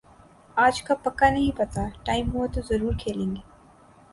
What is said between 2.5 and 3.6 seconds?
تو زرور کھیلیں گے۔